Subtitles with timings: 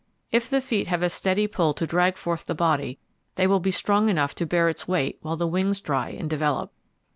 [0.31, 2.97] If the feet have a steady pull to drag forth the body,
[3.35, 6.73] they will be strong enough to bear its weight while the wings dry and develop.